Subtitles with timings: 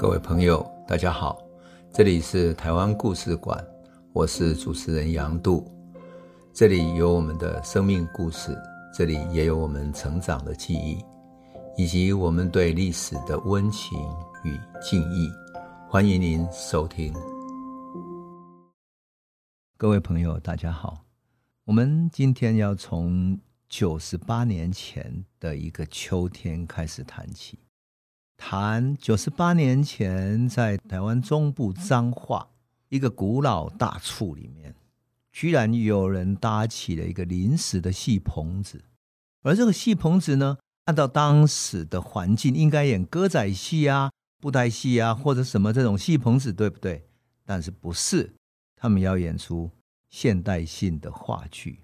[0.00, 1.38] 各位朋友，大家好，
[1.92, 3.62] 这里是台湾故事馆，
[4.14, 5.70] 我是主持人杨度，
[6.54, 8.56] 这里有我们的生命故事，
[8.94, 11.04] 这里也有我们成长的记忆，
[11.76, 13.98] 以及我们对历史的温情
[14.42, 15.30] 与敬意。
[15.86, 17.12] 欢迎您收听。
[19.76, 21.04] 各位朋友，大家好，
[21.66, 27.58] 我们今天要从九十八年前的一个秋天开始谈起。
[28.40, 32.48] 谈九十八年前，在台湾中部彰化
[32.88, 34.74] 一个古老大厝里面，
[35.30, 38.82] 居然有人搭起了一个临时的戏棚子。
[39.42, 44.10] 而这个戏棚子呢，按照当时的环境，应该演歌仔戏啊、
[44.40, 47.06] 布袋戏啊，或者什么这种戏棚子，对不对？
[47.44, 48.32] 但是不是？
[48.74, 49.70] 他们要演出
[50.08, 51.80] 现代性的话剧，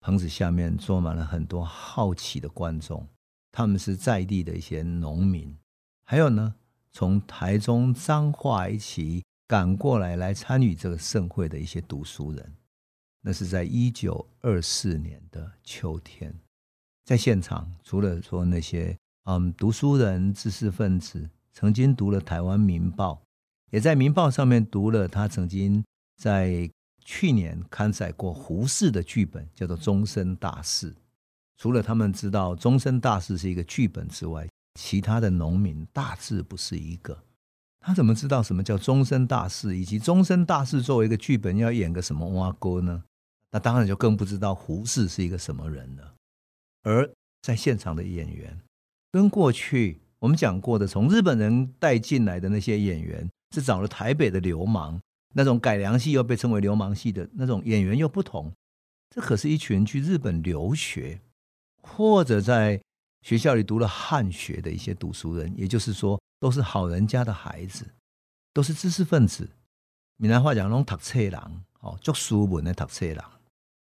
[0.00, 3.06] 棚子下面坐满了很多好奇的观众，
[3.52, 5.54] 他们是在地的一些农民。
[6.10, 6.54] 还有呢，
[6.90, 12.50] 从台中彰化一起赶过来来参与这个盛会的一些读书人，
[13.20, 16.34] 那是在一九二四年的秋天，
[17.04, 23.12] 在现场除了说那些嗯读书人、知识分子，曾经读了《台湾民报》，
[23.70, 25.84] 也在《民报》上面读了他曾经
[26.16, 26.70] 在
[27.04, 30.90] 去年刊载过胡适的剧本，叫做《终身大事》。
[31.58, 34.48] 除了他们知道《终身大事》是一个剧本之外，
[34.78, 37.24] 其他的农民大致不是一个，
[37.80, 43.02] 他怎么知道什么叫终身大事，以及终身大事作为一个剧本要演个什么挖沟呢？
[43.50, 46.14] 那当然就更不知道胡适是一个什么人了。
[46.84, 47.10] 而
[47.42, 48.56] 在现场的演员，
[49.10, 55.00] 跟过去我们讲过的从日本人带进来的那些演员，是找了台北的流氓，
[55.34, 58.52] 那种改良戏又被称为流氓戏的那种演员又不同。
[59.10, 61.20] 这可是一群去日本留学，
[61.82, 62.80] 或者在。
[63.22, 67.86] 学校里读了汉学的一些读书人，也就是说，都是好人家的孩子，
[68.54, 69.50] 都是知识分子。
[70.16, 71.34] 闽南话讲，那种读册人，
[71.80, 73.22] 哦，做书本的读册人，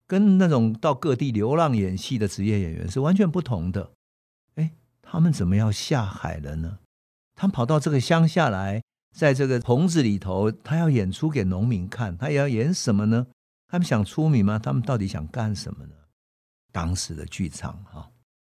[0.06, 3.92] 跟那种到各地流浪演戏的职业演员是完全不同的。
[4.54, 4.72] 哎，
[5.02, 6.78] 他们怎么要下海了呢？
[7.34, 8.82] 他们跑到这个乡下来，
[9.14, 13.26] 在这个棚子里头，他要演出给农民看，他也要演什么呢？
[13.68, 14.58] 他们想出名吗？
[14.58, 15.94] 他们到底想干什么呢？
[16.72, 18.10] 当时的剧场，哈。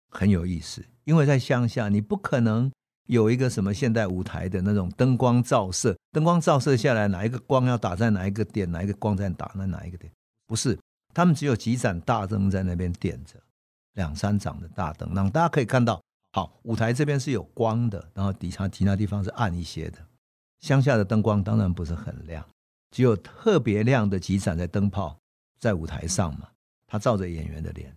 [0.09, 2.72] 很有意思，因为在乡下，你不可能
[3.08, 10.12] 有一个什么现代舞台的那种灯光照射，灯光照射下来，哪一个光要打在哪一个点，哪一个光在打在哪一个点，
[10.47, 10.78] 不是，
[11.14, 13.36] 他们只有几盏大灯在那边点着，
[13.94, 16.02] 两三盏的大灯，让大家可以看到，
[16.34, 19.97] 好，舞台这边是有光的，然后底下其他地方是暗一些的。
[20.62, 22.46] 乡下的灯光当然不是很亮，
[22.91, 25.18] 只有特别亮的几盏在灯泡
[25.59, 26.47] 在舞台上嘛，
[26.86, 27.96] 它照着演员的脸。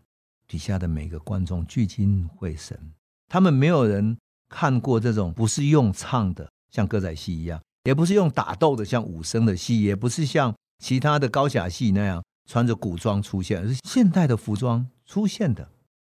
[0.53, 2.79] 底下的每个观众聚精会神，
[3.27, 4.19] 他们没有人
[4.51, 10.55] 看过这种不是用唱的，像歌仔戏一样，也不是用打斗的，像武生的戏，也不是像
[10.85, 15.67] 其他的高甲戏那样穿着古装出现，而是现代的服装出现的。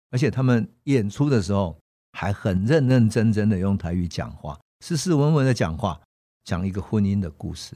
[0.09, 1.77] 而且他们演出的时候
[2.13, 5.99] 还很认认真真的用台语讲话，斯斯文文的讲话，
[6.45, 7.75] 讲一个婚姻的故事，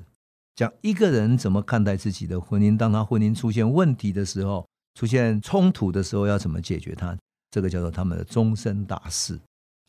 [0.56, 4.66] 讲一个人怎么看待自己的婚姻，当他婚姻出现问题的时候。
[4.96, 7.18] 出现冲突的时候要怎么解决它？
[7.52, 9.40] 这个叫做他们的终身大事。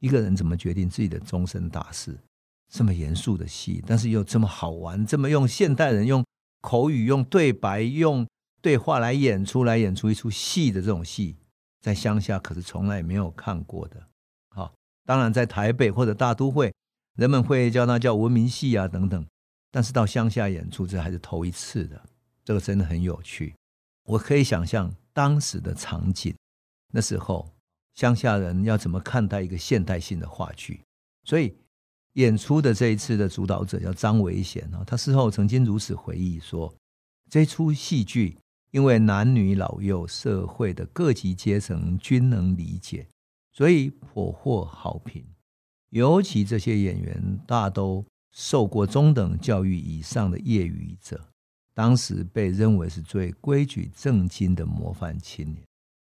[0.00, 2.14] 一个人怎么决定自己的终身大事？
[2.70, 6.24] 这么严肃的戏，但是又这么好玩，这么用现代人用
[6.60, 8.26] 口语、用对白、用
[8.60, 11.36] 对话来演出来演出一出戏的这种戏，
[11.80, 14.02] 在乡下可是从来没有看过的。
[14.50, 14.74] 好，
[15.06, 16.74] 当然在台北或者大都会，
[17.16, 19.26] 人们会叫它叫文明戏啊等等，
[19.70, 22.02] 但是到乡下演出这还是头一次的，
[22.44, 23.54] 这个真的很有趣。
[24.04, 26.34] 我可以想象当时的场景，
[26.92, 27.50] 那时候
[27.94, 30.80] 乡下人要怎么看待一个现代性的话剧？
[31.24, 31.56] 所以
[32.14, 36.72] 演出的这一次的主导者叫张维贤啊，他事后曾经如此回忆说：
[37.30, 38.36] 这出戏剧
[38.70, 43.06] 因为男女老幼、社会的各级阶层均能理解，
[43.52, 45.24] 所以颇获好评。
[45.90, 51.28] 尤其这些演员大都受过中等教育以上的业余者。
[51.74, 55.60] 当时被认为是最规矩正经的模范青年，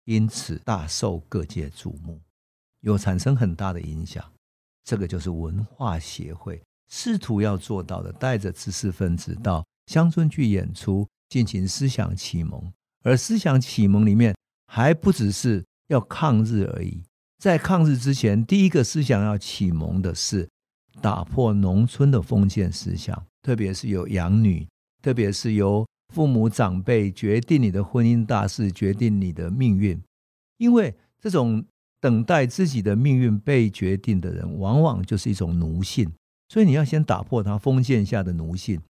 [0.05, 2.21] 因此大受各界瞩目，
[2.81, 4.25] 有产生很大的影响。
[4.85, 12.73] 这个就是文化协会试图要做到的，带着知识分子到乡村去演出，进行思想启蒙。
[13.03, 14.35] 而思想启蒙里面
[14.67, 17.03] 还不只是要抗日而已，
[17.39, 20.49] 在抗日之前，第一个思想要启蒙的是
[21.03, 24.67] 打破农村的封建思想，特别是有养女。
[25.09, 29.99] 特别是由父母长辈决定你的婚姻大事，决定你的命运，
[30.59, 31.65] 因为这种
[31.99, 36.13] 等待自己的命运被决定的人，往往就是一种奴性，
[36.51, 38.83] 所以你要先打破他封建下的奴性，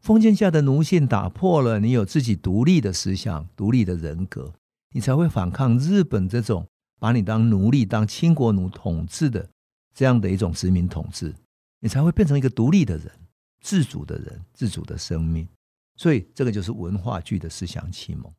[0.00, 4.54] 封建下的奴性打破了，你有自己独立的思想、独立的人格，
[4.94, 6.66] 你才会反抗日本这种
[6.98, 9.46] 把你当奴隶、当亲国奴统治的
[9.94, 11.34] 这样的一种殖民统治，
[11.80, 13.12] 你才会变成一个独立的人、
[13.60, 15.46] 自主的人、自主的生命。
[15.98, 18.32] 所以，这个就是文化剧的思想启蒙。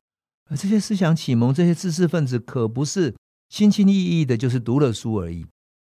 [0.50, 3.14] 而这些思想启蒙，这些知识分子可不是
[3.50, 5.46] 轻轻易易的，就是读了书而已。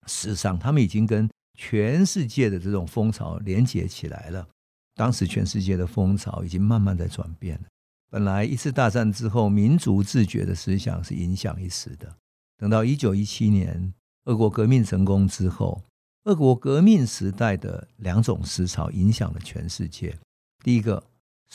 [0.07, 1.29] 事实上，他们已经跟
[1.59, 4.47] 全世界的这种风潮连接起来了。
[4.95, 7.65] 当时全世界的风潮已经慢慢在转变了。
[8.09, 12.17] 本来一次大战之后，民族自觉的思想是影响一时的。
[12.57, 13.93] 等到一九一七年，
[14.25, 15.83] 俄国革命成功之后，
[16.25, 20.17] 俄国革命时代的两种思潮影响了全世界。
[20.63, 21.03] 第一个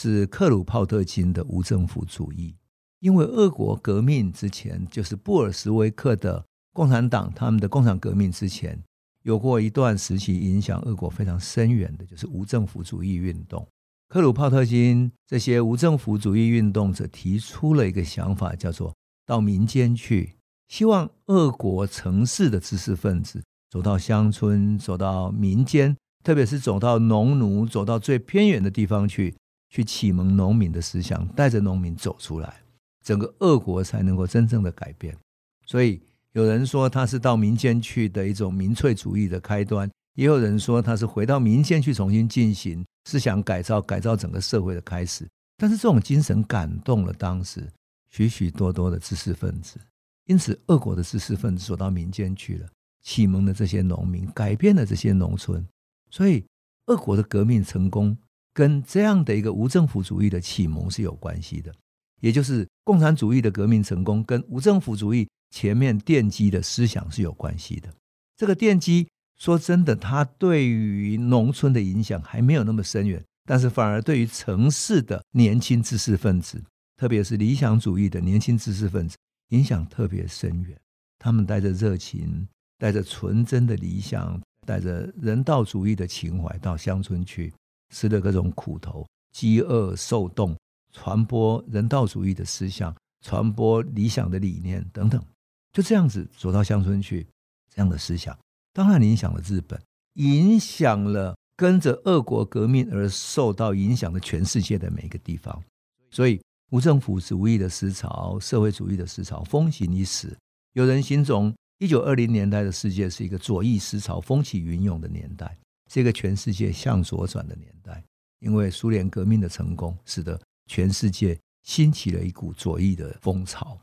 [0.01, 2.55] 是克鲁泡特金的无政府主义，
[3.01, 6.43] 因为俄国革命之前就是布尔什维克的
[6.73, 8.81] 共产党，他们的共产革命之前。
[9.21, 13.67] 有过一段时期影响俄国非常深远的，就是无政府主义运动。
[14.07, 18.91] 克鲁泡特金这些无政府主义运动者提出了一个想法，叫做
[19.27, 20.35] 到民间去，
[20.69, 29.35] 希望俄国城市的知识分子走到乡村，走到民间，特别是走到农奴，走到最偏远的地方去，
[29.71, 32.61] 去启蒙农民的思想，带着农民走出来，
[33.03, 35.17] 整个俄国才能够真正的改变。
[35.65, 35.99] 所以。
[36.33, 45.27] 有人说他是到民间去的一种民粹主义的开端，也有人说他是回到民间去重新进行思想改造、改造整个社会的开始。
[45.57, 47.69] 但是这种精神感动了当时
[48.07, 49.77] 许许多多的知识分子，
[50.25, 52.69] 因此俄国的知识分子走到民间去了，
[53.01, 55.67] 启蒙了这些农民，改变了这些农村。
[56.09, 56.45] 所以，
[56.85, 58.17] 俄国的革命成功
[58.53, 61.73] 跟这样的一个无政府主义的启蒙是有关系的，
[62.19, 65.27] 也就是共产主义的革命成功跟无政府主义。
[65.53, 67.93] 前面奠基的思想是有关系的。
[68.37, 69.05] 这个奠基，
[69.37, 76.63] 说真的，它对于农村的影响还没有那么深远，但是反而对于城市的年轻知识分子，
[76.95, 79.17] 特别是理想主义的年轻知识分子，
[79.49, 80.79] 影响特别深远。
[81.19, 87.51] 他们带着热情，带着纯真的理想，带着人道主义的情怀到乡村去，
[87.91, 90.57] 吃了各种苦头，饥饿受冻，
[90.91, 95.23] 传播人道主义的思想，传播理想的理念等等。
[95.71, 97.27] 就这样子走到乡村去，
[97.69, 98.37] 这样的思想
[98.73, 99.79] 当然影响了日本，
[100.15, 105.63] 影响了跟着俄国革命而受到影响的全世界的每一个地方。
[106.09, 106.41] 所以，
[106.71, 110.35] 无政府主义的思潮、社会主义的思潮风行一时。
[110.73, 115.57] 有人形容一九二零年代的世界是一个左翼思潮风起云涌的年代，
[115.91, 118.03] 是一个全世界向左转的年代。
[118.39, 123.77] 因为苏联革命的成功，使得全世界兴起了一股左翼的风潮。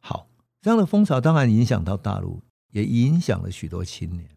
[0.00, 0.26] 好。
[0.62, 4.28] 这样的风潮当然影响到大陆，也影响了许多青年，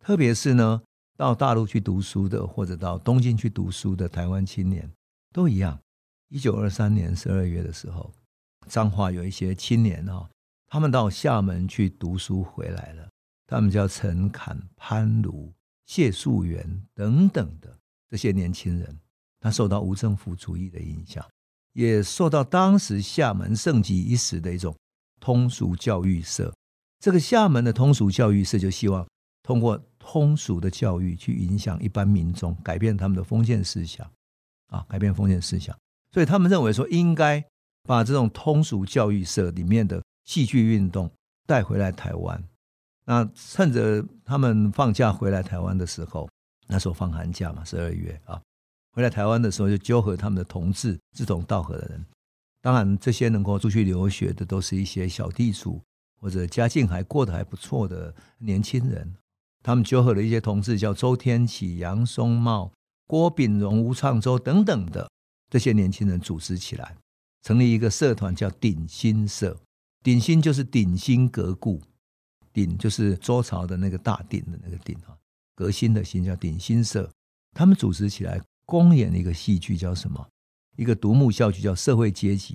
[0.00, 0.82] 特别是呢，
[1.16, 4.90] 到大陆去读书的，或者到东京去读书的台湾青年，
[5.32, 5.78] 都一样。
[6.30, 8.12] 一九二三年十二月的时候，
[8.66, 10.28] 彰化有一些青年啊，
[10.66, 13.08] 他们到厦门去读书回来了，
[13.46, 15.52] 他们叫陈侃、潘如、
[15.88, 17.76] 谢素元等等的
[18.08, 18.96] 这些年轻人，
[19.40, 21.26] 他受到无政府主义的影响，
[21.72, 24.72] 也受到当时厦门盛极一时的一种。
[25.20, 26.54] 通俗教育社，
[27.00, 29.04] 这个厦门的通俗教育社就希望
[29.42, 34.08] 通过通俗的教育去影响一般民众，改变他们的封建思想，
[34.68, 35.76] 啊，改变封建思想。
[36.12, 37.44] 所以他们认为说，应该
[37.82, 41.10] 把这种通俗教育社里面的戏剧运动
[41.48, 42.40] 带回来台湾。
[43.10, 46.28] 那趁着他们放假回来台湾的时候，
[46.66, 48.38] 那时候放寒假嘛，十二月啊，
[48.92, 52.04] 回来台湾的时候就纠合他们的同志、志同道合的人。
[52.60, 55.80] 当然，这些能够出去留学的，都是一些小地主
[56.20, 59.14] 或者家境还过得还不错的年轻人。
[59.62, 62.70] 他们纠合了一些同志，叫周天启、杨松茂、
[63.06, 65.08] 郭炳荣、吴创周等等的
[65.48, 66.94] 这些年轻人组织起来，
[67.42, 69.56] 成立一个社团，叫鼎新社。
[70.02, 71.80] 鼎新就是鼎新革故，
[72.52, 75.16] 鼎就是周朝的那个大鼎的那个鼎啊，
[75.54, 77.10] 革新的新叫鼎新社。
[77.52, 80.28] 他们组织起来，公演一个戏剧，叫什么？
[80.76, 82.54] 一个独幕笑剧叫《社会阶级》，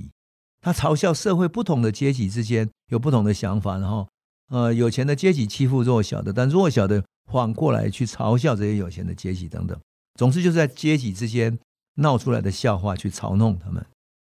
[0.62, 4.08] 他嘲笑社会不同的阶级之间有不同的想法，然后，
[4.50, 9.78] 呃，有钱的阶级欺负弱小的，但弱小的反过来去嘲笑这些有钱的阶级等等。
[10.16, 11.60] 总之就是在阶级之间
[11.96, 13.86] 闹出来的笑话去嘲弄他们。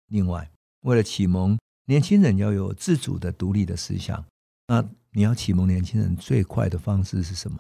[0.08, 0.51] 另外，
[0.82, 4.24] 为了启蒙年轻人要有自主的独立的思想，
[4.68, 7.58] 那你要启蒙年轻人最快的方式是什么？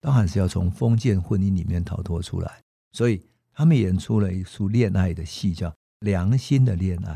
[0.00, 2.60] 当然是要从封建婚姻里面逃脱出来。
[2.92, 3.22] 所以。
[3.56, 5.70] 他们演出了一出恋爱的戏，叫
[6.00, 7.12] 《良心的恋爱》，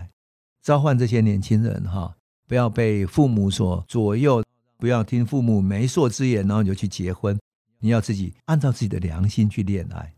[0.62, 2.14] 召唤这些年轻人哈，
[2.46, 4.44] 不要被父母所左右，
[4.76, 7.36] 不要听父母媒妁之言，然后你就去结婚，
[7.80, 10.14] 你要自己按照自己的良心去恋爱。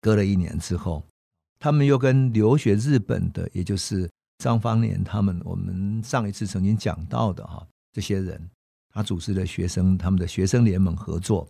[0.00, 1.04] 隔了一年之后，
[1.58, 8.48] 他们又跟留学日本的，也就是张方年他们，我们上一次曾经讲到的哈，这些人，
[8.94, 11.46] 他组织的学生，他们的学生联盟合作，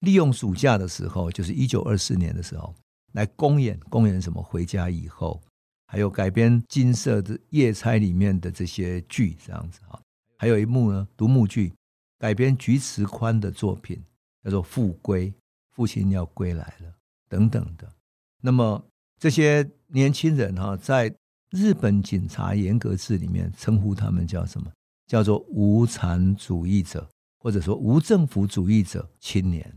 [0.00, 2.74] 利用暑假的时候，就是一九二四年的时候，
[3.12, 4.42] 来公演公演什么？
[4.42, 5.40] 回家以后，
[5.86, 9.98] 还有改编金色的夜叉里面的这些剧，这样子哈。
[10.36, 11.72] 还有一幕呢，独幕剧
[12.18, 14.02] 改编菊池宽的作品，
[14.42, 15.30] 叫做《复归》，
[15.70, 16.92] 父亲要归来了
[17.28, 17.88] 等等的。
[18.40, 18.84] 那么
[19.20, 21.14] 这些年轻人哈，在
[21.50, 24.70] 日本警察严格制里面称呼他们叫什么？
[25.08, 27.08] 叫做无产主义者，
[27.40, 29.74] 或者说无政府主义者青年。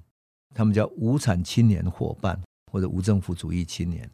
[0.54, 2.40] 他们叫无产青年伙伴，
[2.72, 4.08] 或者无政府主义青年。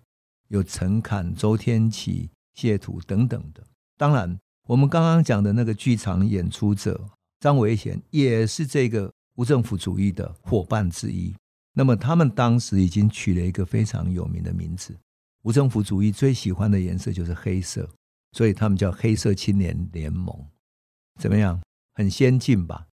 [0.50, 3.62] 有陈侃、周天启、谢土等等的。
[3.98, 7.04] 当然，我们刚刚讲的那个剧场演出者
[7.40, 11.36] 张维贤，也是这个无政府主义的伙伴之一。
[11.74, 14.96] 那么他们当时已经取了一个非常有名的名字，
[15.44, 17.90] 无政府主义最喜欢的颜色就是黑色，
[18.34, 20.34] 所以他们叫黑色青年联盟。
[21.18, 21.60] 怎么样？
[21.94, 22.86] 很先进吧？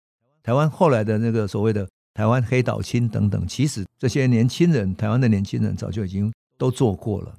[0.42, 7.38] 台湾后来的那个所谓的台湾黑岛青等等，其实这些年轻人，台湾的年轻人早就已经都做过了，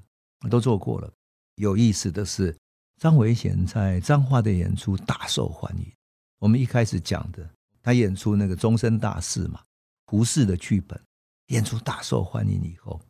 [0.50, 1.10] 都做过了。
[1.56, 2.56] 有意思的是，
[3.00, 5.86] 张维贤在彰化的演出大受欢迎。
[6.38, 7.48] 我们一开始讲的，
[7.82, 9.60] 他演出那个终身大事嘛，
[10.06, 11.00] 胡适的剧本。
[11.48, 13.00] 演出大受欢迎以后，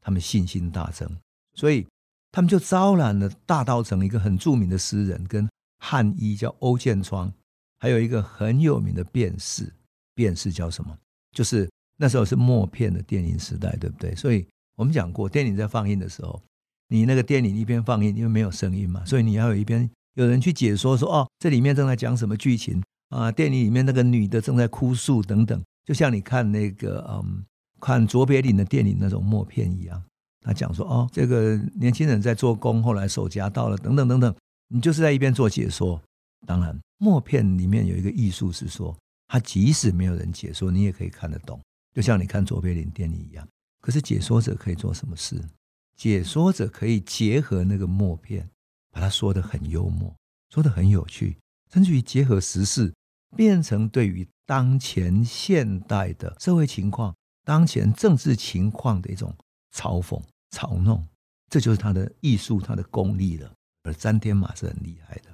[0.00, 1.08] 他们信心大增，
[1.54, 1.86] 所以
[2.32, 5.48] 他们就招揽了大稻埕一个很著名的诗人跟
[5.84, 7.30] 汉医叫欧建窗，
[7.78, 9.70] 还有一个很有名的辩士，
[10.14, 10.96] 辩士叫什么？
[11.32, 14.14] 就是那时候是默片的电影时代，对不对？
[14.14, 16.42] 所以我们讲过，电影在放映的时候，
[16.88, 23.30] 你那个电影一边放映，因为没有声音嘛，所以你要有一边有人去解说说，哦，这里面正在讲什么剧情啊？
[23.30, 27.44] 电影里面那个女的正在哭诉等等，就像你看那个嗯。
[27.80, 30.02] 看卓别林的电影那种默片一样，
[30.40, 34.34] 他讲说哦，这个年轻人在做工，后来手夹到了，等等等等，
[34.74, 36.02] 你就是在一边做解说。
[36.44, 38.94] 当然，默片里面有一个艺术是说，
[39.28, 41.62] 他即使没有人解说，你也可以看得懂，
[41.94, 43.46] 就像你看卓别林电影一样。
[43.80, 45.40] 可是解说者可以做什么事？
[45.96, 48.50] 解说者可以结合那个默片，
[48.90, 50.12] 把它说得很幽默，
[50.50, 51.38] 说得很有趣，
[51.72, 52.92] 甚至于结合时事，
[53.36, 57.14] 变成对于当前现代的社会情况。
[57.44, 59.32] 当前政治情况的一种
[59.72, 61.06] 嘲讽、嘲弄，
[61.48, 63.52] 这就是他的艺术、他的功力了。
[63.84, 65.30] 而詹天马是很厉害的，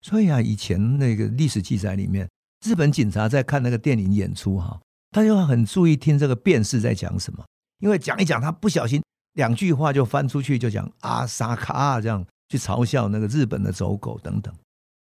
[0.00, 2.28] 所以啊，以前那个历史记载里面，
[2.64, 4.80] 日本警察在看那个电影演出哈，
[5.10, 7.44] 他就很注意听这个辩士在讲什么，
[7.80, 14.54] 因为讲一讲，他不小心两句话就翻出去，就讲啊萨卡啊这样去嘲笑那个日本的走狗等等，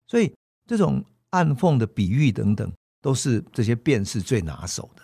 [0.07, 0.33] 所以
[0.67, 5.03] 这种暗讽的比喻等等，都是这些辩士最拿手的，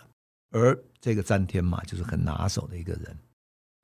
[0.50, 0.78] 而。
[0.98, 3.16] 这个詹天马就是很拿手的一个人，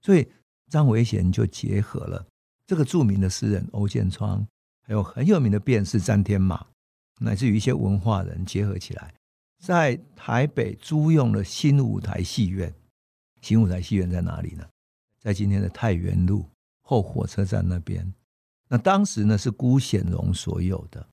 [0.00, 0.26] 所以
[0.70, 2.26] 张维贤就结合了
[2.66, 4.46] 这个著名的诗人欧建窗，
[4.82, 6.66] 还有很有名的辩士詹天马，
[7.20, 9.14] 乃至于一些文化人结合起来，
[9.58, 12.72] 在台北租用了新舞台戏院。
[13.40, 14.64] 新舞台戏院在哪里呢？
[15.20, 16.48] 在今天的太原路
[16.80, 18.12] 后火车站那边。
[18.68, 21.06] 那当时呢是辜显荣所有的。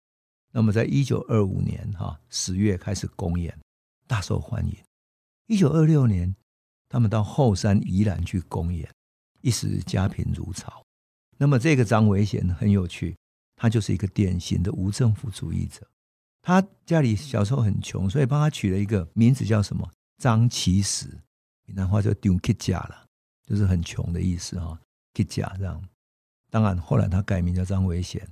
[0.52, 3.56] 那么在一九二五年哈十月开始公演，
[4.08, 4.76] 大受欢迎。
[5.48, 6.36] 一九二六年，
[6.88, 8.90] 他们到后山宜兰去公演，
[9.42, 10.84] 一时家贫如潮。
[11.40, 13.16] 那么这个张维贤很有趣，
[13.56, 15.88] 他就是一个典型的无政府主义者。
[16.42, 19.90] 他家里小时候很穷，所以帮他取了一个名字叫什么？
[20.18, 21.08] 张其实，
[21.66, 23.06] 闽南话叫丢乞家了，
[23.48, 24.78] 就是很穷的意思哈，
[25.14, 25.82] 乞家这样。
[26.52, 28.28] 当然后来他改名叫张维贤，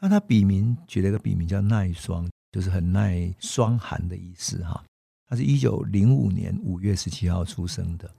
[0.00, 4.84] 那他笔名取了一个笔名叫耐霜，就是很耐霜寒的意思哈。
[5.28, 8.10] 他是一九零五年五月十七号出生的。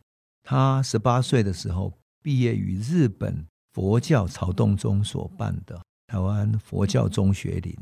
[0.43, 7.76] 他十八岁的时候毕业于日本佛教曹洞中所办的台湾佛教中学林。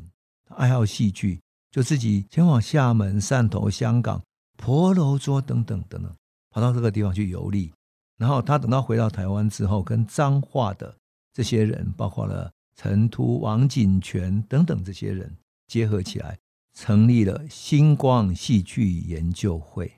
[0.56, 1.39] 爱好戏剧，
[1.72, 4.22] 就自己前往厦门、汕头、香港、
[4.58, 6.15] 婆罗洲等等等等，
[6.50, 7.74] 跑到这个地方去游历。
[8.17, 10.96] 然后他等到回到台湾之后，跟彰化的
[11.34, 15.36] 这些人，包括了陈突、王景泉等等这些人
[15.67, 16.38] 结合起来。
[16.74, 19.91] 成立了星光戏剧研究会，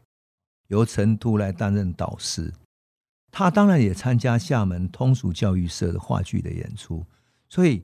[0.69, 2.53] 由陈突来担任导师。
[3.31, 7.05] 他当然也参加厦门通俗教育社的话剧的演出，
[7.47, 7.83] 所以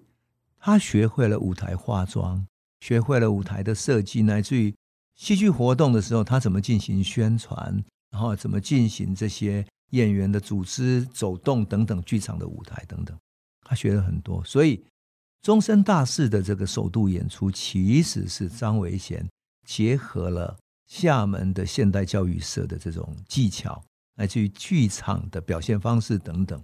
[0.57, 2.45] 他学会了舞台化妆，
[2.79, 4.75] 学会了舞台的设计，乃至于
[5.15, 13.17] 戏剧活动的时候，他怎么进行宣传，然后怎么进行这些演员的组织走动等等，剧场的舞台等等，
[13.61, 14.83] 他学了很多，所以。
[15.41, 19.29] 终身大事的这个首度演出，其实是张维贤
[19.63, 23.79] 结合了厦门的现代教育社的这种技巧，
[24.15, 26.61] 来自于剧场的表现方式等等，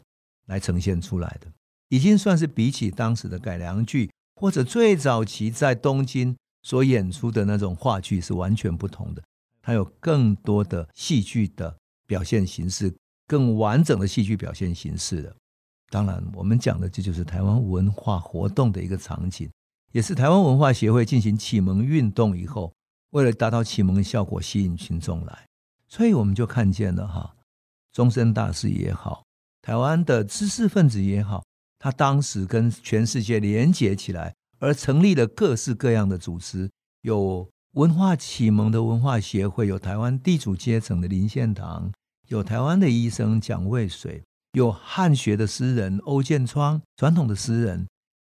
[0.48, 1.48] 来呈现出来的，
[1.90, 9.22] 已经算是比起当时的改良剧或者最早期在东京所演出的那种话剧是完全不同的。
[9.62, 11.78] 它有更多的戏剧的
[12.08, 12.94] 表现形式，
[13.28, 15.36] 更完整的戏剧表现形式的。
[15.90, 19.50] 当然，我们讲的这就是台湾文化活动的一个场景。
[19.92, 22.74] 也是台湾文化协会进行启蒙运动以后，
[23.10, 25.46] 为了达到启蒙的效果，吸引群众来，
[25.90, 27.36] 所以我们就看见了哈，
[27.94, 29.24] 终身大事也好，
[29.62, 31.44] 台湾的知识分子也好，
[31.80, 36.70] 他当时跟全世界连结起来，而成立了各式各样的组织，
[37.02, 41.92] 有文化启蒙的文化协会，有台湾地主阶层的林献堂，
[42.28, 47.88] 有台湾的医生蒋渭水，有汉学的诗人欧建窗，传统的诗人，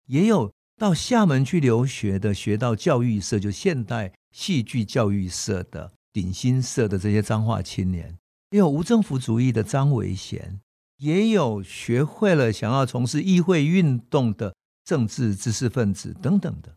[0.07, 0.51] 也有。
[0.77, 8.17] 到厦门去留学的，学到教育社，就现代戏剧教育社的鼎新社的这些彰化青年，
[8.57, 10.59] 有无政府主义的张维贤，
[10.97, 14.53] 也有学会了想要从事议会运动的
[14.83, 16.75] 政治知识分子等等的，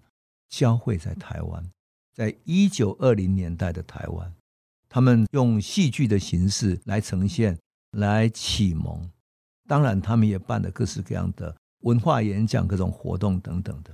[0.49, 1.69] 交汇在台湾，
[2.14, 4.33] 在一九二零年代的台湾，
[4.88, 7.59] 他们用戏剧的形式来呈现，
[7.90, 9.11] 来启蒙，
[9.66, 11.57] 当然他们也办了各式各样的。
[11.81, 13.90] 文化演讲、各种活动等等的。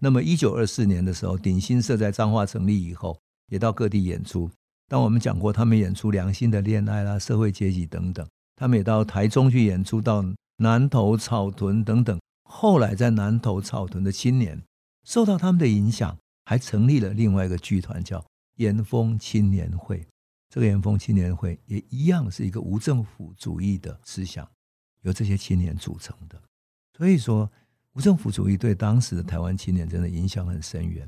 [0.00, 3.16] 那么，一九二四年的时候，鼎新社在彰化成立以后，
[3.48, 4.50] 也到各地演出。
[4.88, 8.26] 当我们讲过，他们演出《良心的恋爱》啦、社会阶级等等。
[8.56, 10.24] 他们也到台中去演出，到
[10.56, 12.18] 南投草屯等等。
[12.42, 14.62] 后来在南投草屯的青年
[15.04, 16.16] 受到他们的影响，
[16.46, 18.24] 还成立了另外一个剧团，叫
[18.56, 20.04] 延丰青年会。
[20.48, 24.48] 这个延丰青年会也一样是一个无政府主义的思想，
[25.02, 26.40] 由这些青年组成的。
[26.96, 27.48] 所以说，
[27.92, 31.06] 无政府主义对当时的台湾青年真的影响很深远。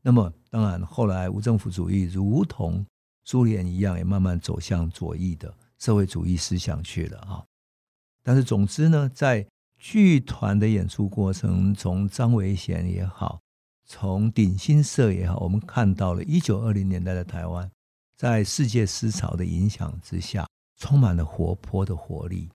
[0.00, 2.84] 那么，当然后来无政府主义如同
[3.30, 7.44] 苏联一样，也慢慢走向左翼的社会主义思想去了啊。
[8.22, 13.38] 但是，总之呢，在剧团的演出过程，从张维贤也好，
[13.84, 17.70] 从鼎新社也好，我们看到了一九二零年代的台湾，
[18.16, 22.48] 在世界思潮的影响之下，充满了活泼的活力。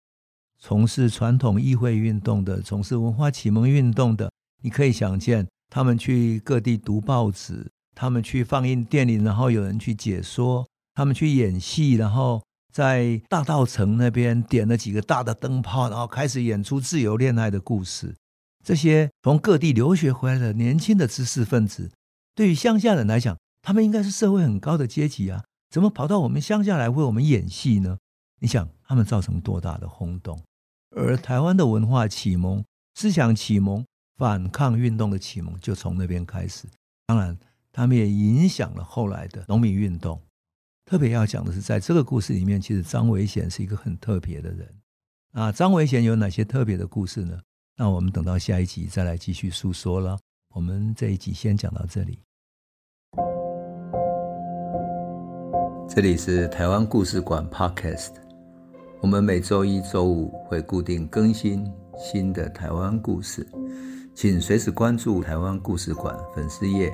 [0.58, 4.32] 从事传统议会运动的，从事文化启蒙运动的，
[4.64, 18.16] 你可以想见，他们去各地读报纸，他们去放映电影，然后有人去解说，他们去演戏，然后在大道城那边点了几个大的灯泡，然后开始演出自由恋爱的故事。
[18.64, 21.92] 这些从各地留学回来的年轻的知识分子，
[22.34, 27.98] 对于乡下人来讲，他们应该是社会很高的阶级啊，怎么跑到我们乡下来为我们演戏呢？
[28.40, 30.42] 你想，他们造成多大的轰动？
[30.96, 32.64] 而台湾的文化启蒙、
[32.96, 33.86] 思想启蒙、
[34.18, 36.68] 反抗运动的启蒙就从那边开始。
[37.08, 37.38] 当然，
[37.74, 40.22] 他们也影响了后来的农民运动。
[40.86, 44.70] 特别要讲的是，在这个故事里面，其实张维贤是一个很特别的人。
[45.32, 47.40] 啊，张维贤有哪些特别的故事呢？
[47.76, 50.20] 那我们等到下一集再来继续诉说了。
[50.54, 52.20] 我们这一集先讲到这里。
[55.90, 58.12] 这里是台湾故事馆 Podcast。
[59.02, 61.66] 我们每周一、周五会固定更新
[61.98, 63.48] 新的台湾故事，
[64.14, 66.94] 请随时关注台湾故事馆粉丝页，